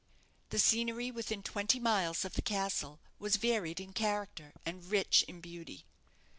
The 0.49 0.57
scenery 0.57 1.11
within 1.11 1.43
twenty 1.43 1.79
miles 1.79 2.25
of 2.25 2.33
the 2.33 2.41
castle 2.41 2.99
was 3.19 3.35
varied 3.35 3.79
in 3.79 3.93
character 3.93 4.51
and 4.65 4.83
rich 4.83 5.21
in 5.27 5.41
beauty. 5.41 5.85